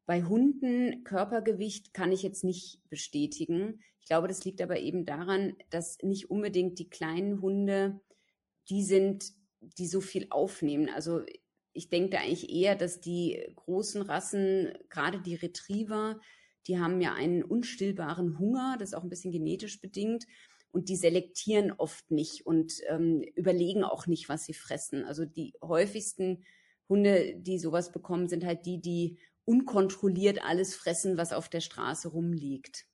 Bei 0.05 0.23
Hunden 0.23 1.03
Körpergewicht 1.03 1.93
kann 1.93 2.11
ich 2.11 2.23
jetzt 2.23 2.43
nicht 2.43 2.79
bestätigen. 2.89 3.81
Ich 3.99 4.07
glaube, 4.07 4.27
das 4.27 4.43
liegt 4.43 4.61
aber 4.61 4.79
eben 4.79 5.05
daran, 5.05 5.55
dass 5.69 5.97
nicht 6.01 6.29
unbedingt 6.29 6.79
die 6.79 6.89
kleinen 6.89 7.41
Hunde 7.41 8.01
die 8.69 8.83
sind, 8.83 9.33
die 9.59 9.87
so 9.87 10.01
viel 10.01 10.27
aufnehmen. 10.29 10.89
Also 10.89 11.21
ich 11.73 11.89
denke 11.89 12.19
eigentlich 12.19 12.49
eher, 12.49 12.75
dass 12.75 13.01
die 13.01 13.41
großen 13.55 14.01
Rassen, 14.01 14.73
gerade 14.89 15.21
die 15.21 15.35
Retriever, 15.35 16.19
die 16.67 16.79
haben 16.79 17.01
ja 17.01 17.13
einen 17.13 17.43
unstillbaren 17.43 18.39
Hunger, 18.39 18.75
das 18.79 18.89
ist 18.89 18.95
auch 18.95 19.03
ein 19.03 19.09
bisschen 19.09 19.31
genetisch 19.31 19.81
bedingt. 19.81 20.25
Und 20.73 20.87
die 20.87 20.95
selektieren 20.95 21.73
oft 21.73 22.11
nicht 22.11 22.45
und 22.45 22.73
ähm, 22.87 23.21
überlegen 23.35 23.83
auch 23.83 24.07
nicht, 24.07 24.29
was 24.29 24.45
sie 24.45 24.53
fressen. 24.53 25.03
Also 25.03 25.25
die 25.25 25.53
häufigsten 25.61 26.45
Hunde, 26.87 27.35
die 27.35 27.59
sowas 27.59 27.91
bekommen, 27.91 28.29
sind 28.29 28.45
halt 28.45 28.65
die, 28.65 28.79
die 28.79 29.19
unkontrolliert 29.51 30.43
alles 30.45 30.75
fressen, 30.75 31.17
was 31.17 31.33
auf 31.33 31.49
der 31.49 31.59
Straße 31.59 32.07
rumliegt. 32.07 32.85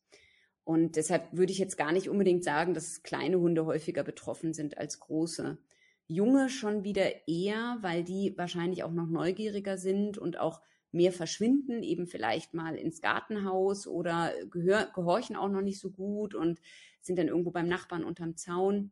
Und 0.64 0.96
deshalb 0.96 1.32
würde 1.32 1.52
ich 1.52 1.60
jetzt 1.60 1.78
gar 1.78 1.92
nicht 1.92 2.10
unbedingt 2.10 2.44
sagen, 2.44 2.74
dass 2.74 3.04
kleine 3.04 3.40
Hunde 3.40 3.68
häufiger 3.68 4.04
betroffen 4.04 4.56
sind 4.56 4.80
als 4.80 5.00
große. 5.00 5.60
Junge 6.08 6.50
schon 6.50 6.84
wieder 6.84 7.28
eher, 7.28 7.78
weil 7.82 8.04
die 8.04 8.34
wahrscheinlich 8.38 8.84
auch 8.84 8.92
noch 8.92 9.08
neugieriger 9.08 9.78
sind 9.78 10.18
und 10.18 10.40
auch 10.40 10.62
mehr 10.92 11.12
verschwinden, 11.12 11.84
eben 11.84 12.08
vielleicht 12.08 12.56
mal 12.56 12.76
ins 12.76 13.02
Gartenhaus 13.02 13.86
oder 13.86 14.34
gehorchen 14.52 15.36
auch 15.36 15.50
noch 15.50 15.62
nicht 15.62 15.80
so 15.80 15.92
gut 15.92 16.34
und 16.34 16.60
sind 17.02 17.20
dann 17.20 17.28
irgendwo 17.28 17.52
beim 17.52 17.68
Nachbarn 17.68 18.04
unterm 18.04 18.36
Zaun 18.36 18.92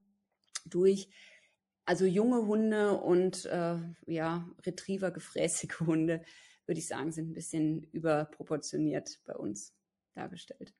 durch. 0.66 1.10
Also 1.86 2.06
junge 2.06 2.46
Hunde 2.46 2.98
und 2.98 3.46
äh, 3.46 3.78
ja, 4.06 4.48
Retriever, 4.66 5.12
gefräßige 5.12 5.80
Hunde 5.82 6.22
würde 6.66 6.80
ich 6.80 6.88
sagen, 6.88 7.12
sind 7.12 7.30
ein 7.30 7.34
bisschen 7.34 7.84
überproportioniert 7.92 9.20
bei 9.26 9.36
uns 9.36 9.74
dargestellt. 10.14 10.74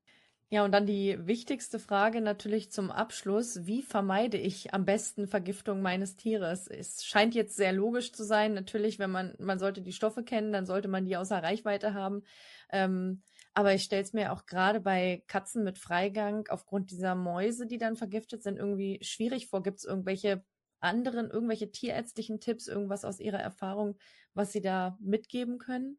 Ja, 0.50 0.64
und 0.64 0.72
dann 0.72 0.86
die 0.86 1.18
wichtigste 1.26 1.80
Frage 1.80 2.22
natürlich 2.22 2.72
zum 2.72 2.92
Abschluss. 2.92 3.66
Wie 3.66 3.82
vermeide 3.82 4.38
ich 4.38 4.76
am 4.76 4.86
besten 4.86 5.28
Vergiftung 5.28 5.82
meines 5.82 6.18
Tieres? 6.18 6.68
Es 6.68 7.04
scheint 7.04 7.34
jetzt 7.34 7.56
sehr 7.56 7.74
logisch 7.74 8.14
zu 8.14 8.24
sein. 8.24 8.54
Natürlich, 8.54 9.00
wenn 9.00 9.10
man, 9.10 9.34
man 9.40 9.58
sollte 9.58 9.82
die 9.82 9.92
Stoffe 9.92 10.24
kennen, 10.24 10.54
dann 10.54 10.68
sollte 10.68 10.88
man 10.88 11.06
die 11.06 11.18
außer 11.18 11.42
Reichweite 11.42 11.96
haben. 11.96 12.22
Ähm, 12.72 13.24
aber 13.56 13.74
ich 13.74 13.84
stelle 13.84 14.04
es 14.04 14.14
mir 14.14 14.32
auch 14.32 14.46
gerade 14.46 14.82
bei 14.82 15.24
Katzen 15.28 15.64
mit 15.64 15.80
Freigang 15.80 16.48
aufgrund 16.50 16.92
dieser 16.92 17.16
Mäuse, 17.16 17.66
die 17.66 17.80
dann 17.80 17.96
vergiftet 17.96 18.44
sind, 18.44 18.58
irgendwie 18.58 19.00
schwierig 19.02 19.48
vor. 19.48 19.64
Gibt 19.64 19.80
es 19.80 19.86
irgendwelche 19.86 20.44
anderen 20.80 21.30
irgendwelche 21.30 21.72
tierärztlichen 21.72 22.40
Tipps, 22.40 22.68
irgendwas 22.68 23.06
aus 23.06 23.20
Ihrer 23.20 23.40
Erfahrung, 23.40 23.98
was 24.34 24.52
Sie 24.52 24.62
da 24.62 24.98
mitgeben 25.02 25.58
können? 25.58 25.98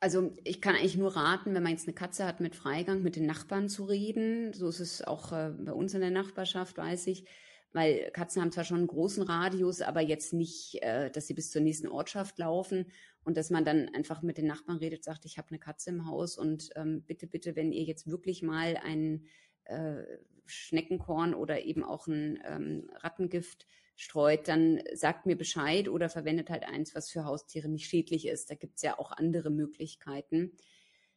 Also 0.00 0.32
ich 0.44 0.60
kann 0.60 0.76
eigentlich 0.76 0.96
nur 0.96 1.16
raten, 1.16 1.54
wenn 1.54 1.62
man 1.62 1.72
jetzt 1.72 1.88
eine 1.88 1.94
Katze 1.94 2.24
hat 2.24 2.40
mit 2.40 2.54
Freigang, 2.54 3.02
mit 3.02 3.16
den 3.16 3.26
Nachbarn 3.26 3.68
zu 3.68 3.84
reden. 3.84 4.52
So 4.52 4.68
ist 4.68 4.80
es 4.80 5.02
auch 5.02 5.32
äh, 5.32 5.50
bei 5.50 5.72
uns 5.72 5.92
in 5.94 6.00
der 6.00 6.10
Nachbarschaft, 6.10 6.76
weiß 6.76 7.08
ich. 7.08 7.24
Weil 7.72 8.10
Katzen 8.12 8.40
haben 8.40 8.52
zwar 8.52 8.64
schon 8.64 8.78
einen 8.78 8.86
großen 8.86 9.24
Radius, 9.24 9.82
aber 9.82 10.00
jetzt 10.00 10.32
nicht, 10.32 10.78
äh, 10.82 11.10
dass 11.10 11.26
sie 11.26 11.34
bis 11.34 11.50
zur 11.50 11.62
nächsten 11.62 11.88
Ortschaft 11.88 12.38
laufen 12.38 12.86
und 13.24 13.36
dass 13.36 13.50
man 13.50 13.64
dann 13.64 13.88
einfach 13.94 14.22
mit 14.22 14.38
den 14.38 14.46
Nachbarn 14.46 14.78
redet, 14.78 15.04
sagt, 15.04 15.24
ich 15.24 15.36
habe 15.36 15.48
eine 15.48 15.58
Katze 15.58 15.90
im 15.90 16.06
Haus 16.06 16.38
und 16.38 16.70
ähm, 16.76 17.02
bitte, 17.06 17.26
bitte, 17.26 17.56
wenn 17.56 17.72
ihr 17.72 17.82
jetzt 17.82 18.06
wirklich 18.06 18.42
mal 18.42 18.78
ein 18.82 19.26
äh, 19.68 20.04
Schneckenkorn 20.46 21.34
oder 21.34 21.62
eben 21.62 21.84
auch 21.84 22.06
ein 22.06 22.40
ähm, 22.44 22.90
Rattengift 22.94 23.66
streut, 23.96 24.48
dann 24.48 24.80
sagt 24.94 25.26
mir 25.26 25.36
Bescheid 25.36 25.88
oder 25.88 26.08
verwendet 26.08 26.50
halt 26.50 26.64
eins, 26.64 26.94
was 26.94 27.10
für 27.10 27.24
Haustiere 27.24 27.68
nicht 27.68 27.88
schädlich 27.88 28.26
ist. 28.26 28.50
Da 28.50 28.54
gibt's 28.54 28.82
ja 28.82 28.98
auch 28.98 29.12
andere 29.12 29.50
Möglichkeiten. 29.50 30.52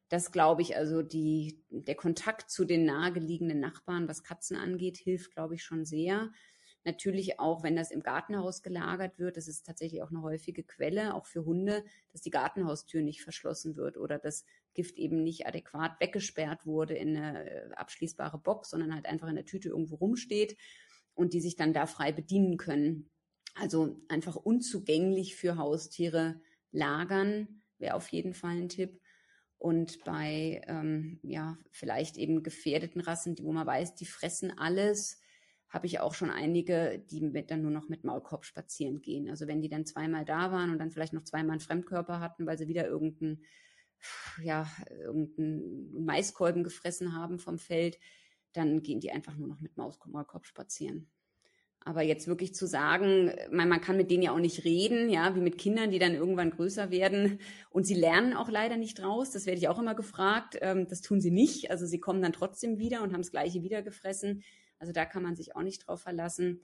Das 0.10 0.31
glaube 0.31 0.62
ich, 0.62 0.75
also 0.75 1.03
die, 1.03 1.63
der 1.70 1.96
Kontakt 1.96 2.50
zu 2.50 2.65
den 2.65 2.84
nahegelegenen 2.84 3.60
Nachbarn, 3.60 4.08
was 4.08 4.24
Katzen 4.24 4.58
angeht, 4.58 4.98
hilft, 4.98 5.31
glaube 5.31 5.55
ich, 5.55 5.63
schon 5.63 5.86
sehr. 5.86 6.31
Natürlich 6.84 7.39
auch, 7.39 7.62
wenn 7.63 7.75
das 7.75 7.91
im 7.91 8.01
Gartenhaus 8.01 8.63
gelagert 8.63 9.20
wird, 9.20 9.38
das 9.38 9.48
ist 9.48 9.63
tatsächlich 9.63 10.01
auch 10.01 10.10
eine 10.10 10.24
häufige 10.24 10.63
Quelle, 10.63 11.13
auch 11.13 11.27
für 11.27 11.46
Hunde, 11.46 11.86
dass 12.12 12.22
die 12.22 12.31
Gartenhaustür 12.31 13.03
nicht 13.03 13.22
verschlossen 13.22 13.75
wird 13.75 13.98
oder 13.98 14.17
das 14.17 14.43
Gift 14.73 14.97
eben 14.97 15.23
nicht 15.23 15.47
adäquat 15.47 15.99
weggesperrt 15.99 16.65
wurde 16.65 16.95
in 16.95 17.15
eine 17.15 17.49
äh, 17.49 17.73
abschließbare 17.73 18.37
Box, 18.37 18.69
sondern 18.69 18.93
halt 18.93 19.05
einfach 19.05 19.27
in 19.27 19.35
der 19.35 19.45
Tüte 19.45 19.69
irgendwo 19.69 19.95
rumsteht 19.95 20.57
und 21.13 21.33
die 21.33 21.41
sich 21.41 21.55
dann 21.55 21.73
da 21.73 21.85
frei 21.85 22.11
bedienen 22.11 22.57
können. 22.57 23.09
Also 23.55 24.01
einfach 24.07 24.35
unzugänglich 24.35 25.35
für 25.35 25.57
Haustiere 25.57 26.41
lagern 26.71 27.63
wäre 27.77 27.95
auf 27.95 28.07
jeden 28.09 28.33
Fall 28.33 28.57
ein 28.57 28.69
Tipp. 28.69 29.01
Und 29.57 30.03
bei 30.05 30.61
ähm, 30.67 31.19
ja 31.21 31.57
vielleicht 31.69 32.17
eben 32.17 32.41
gefährdeten 32.41 33.01
Rassen, 33.01 33.35
die, 33.35 33.43
wo 33.43 33.51
man 33.51 33.67
weiß, 33.67 33.95
die 33.95 34.05
fressen 34.05 34.57
alles, 34.57 35.21
habe 35.69 35.85
ich 35.85 35.99
auch 35.99 36.13
schon 36.13 36.31
einige, 36.31 36.99
die 37.11 37.21
mit, 37.21 37.51
dann 37.51 37.61
nur 37.61 37.71
noch 37.71 37.87
mit 37.87 38.03
Maulkorb 38.03 38.43
spazieren 38.43 39.01
gehen. 39.01 39.29
Also 39.29 39.47
wenn 39.47 39.61
die 39.61 39.69
dann 39.69 39.85
zweimal 39.85 40.25
da 40.25 40.51
waren 40.51 40.71
und 40.71 40.79
dann 40.79 40.91
vielleicht 40.91 41.13
noch 41.13 41.23
zweimal 41.23 41.51
einen 41.51 41.59
Fremdkörper 41.61 42.19
hatten, 42.19 42.45
weil 42.45 42.57
sie 42.57 42.67
wieder 42.67 42.87
irgendeinen 42.87 43.43
ja, 44.43 44.70
irgendeinen 44.89 46.05
Maiskolben 46.05 46.63
gefressen 46.63 47.15
haben 47.15 47.39
vom 47.39 47.58
Feld, 47.58 48.00
dann 48.53 48.84
gehen 48.84 49.00
die 49.00 49.12
einfach 49.12 49.38
nur 49.38 49.48
noch 49.48 49.62
mit 49.62 49.77
Mausmaulkorb 49.77 50.46
spazieren. 50.46 51.10
Aber 51.84 52.03
jetzt 52.03 52.27
wirklich 52.27 52.53
zu 52.53 52.67
sagen, 52.67 53.31
man, 53.51 53.67
man 53.67 53.81
kann 53.81 53.98
mit 53.98 54.12
denen 54.12 54.22
ja 54.22 54.34
auch 54.34 54.39
nicht 54.39 54.65
reden, 54.65 55.10
ja, 55.10 55.36
wie 55.36 55.39
mit 55.39 55.58
Kindern, 55.58 55.89
die 55.89 55.98
dann 55.98 56.13
irgendwann 56.13 56.51
größer 56.51 56.91
werden. 56.91 57.39
Und 57.72 57.88
sie 57.88 57.96
lernen 57.96 58.34
auch 58.34 58.50
leider 58.50 58.77
nicht 58.77 59.01
raus. 59.01 59.31
Das 59.31 59.48
werde 59.48 59.58
ich 59.58 59.67
auch 59.67 59.79
immer 59.79 59.96
gefragt. 59.96 60.58
Ähm, 60.62 60.88
das 60.88 61.01
tun 61.01 61.22
sie 61.22 61.31
nicht. 61.31 61.72
Also 61.72 61.88
sie 61.88 62.00
kommen 62.00 62.22
dann 62.22 62.34
trotzdem 62.34 62.77
wieder 62.77 63.01
und 63.01 63.13
haben 63.13 63.22
das 63.22 63.31
Gleiche 63.31 63.63
wieder 63.63 63.81
gefressen. 63.81 64.43
Also 64.77 64.93
da 64.93 65.05
kann 65.05 65.24
man 65.24 65.36
sich 65.36 65.55
auch 65.55 65.63
nicht 65.63 65.88
drauf 65.88 66.01
verlassen. 66.01 66.62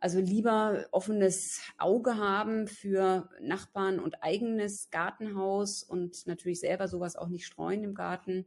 Also 0.00 0.18
lieber 0.18 0.86
offenes 0.92 1.60
Auge 1.76 2.16
haben 2.16 2.66
für 2.66 3.28
Nachbarn 3.40 4.00
und 4.00 4.22
eigenes 4.22 4.90
Gartenhaus 4.90 5.82
und 5.82 6.26
natürlich 6.26 6.60
selber 6.60 6.88
sowas 6.88 7.16
auch 7.16 7.28
nicht 7.28 7.44
streuen 7.44 7.84
im 7.84 7.94
Garten. 7.94 8.46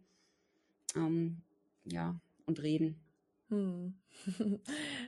Ähm, 0.95 1.43
ja, 1.86 2.19
und 2.48 2.62
reden. 2.63 3.02
Hm. 3.53 3.93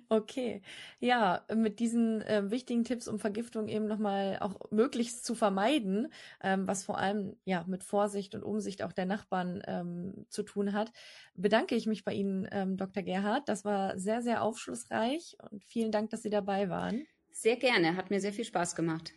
Okay, 0.09 0.61
ja, 0.99 1.45
mit 1.53 1.79
diesen 1.79 2.21
äh, 2.21 2.49
wichtigen 2.51 2.83
Tipps, 2.83 3.07
um 3.07 3.17
Vergiftung 3.19 3.67
eben 3.67 3.87
nochmal 3.87 4.37
auch 4.39 4.59
möglichst 4.71 5.25
zu 5.25 5.35
vermeiden, 5.35 6.09
ähm, 6.43 6.67
was 6.67 6.83
vor 6.83 6.97
allem 6.97 7.37
ja 7.45 7.63
mit 7.67 7.83
Vorsicht 7.83 8.35
und 8.35 8.43
Umsicht 8.43 8.83
auch 8.83 8.93
der 8.93 9.05
Nachbarn 9.05 9.61
ähm, 9.67 10.25
zu 10.29 10.43
tun 10.43 10.73
hat, 10.73 10.91
bedanke 11.35 11.75
ich 11.75 11.87
mich 11.87 12.03
bei 12.03 12.13
Ihnen, 12.13 12.47
ähm, 12.51 12.77
Dr. 12.77 13.03
Gerhard. 13.03 13.47
Das 13.49 13.65
war 13.65 13.97
sehr, 13.97 14.21
sehr 14.21 14.43
aufschlussreich 14.43 15.37
und 15.51 15.63
vielen 15.63 15.91
Dank, 15.91 16.09
dass 16.11 16.21
Sie 16.23 16.29
dabei 16.29 16.69
waren. 16.69 17.07
Sehr 17.29 17.55
gerne, 17.57 17.95
hat 17.97 18.09
mir 18.09 18.19
sehr 18.19 18.33
viel 18.33 18.45
Spaß 18.45 18.75
gemacht. 18.75 19.13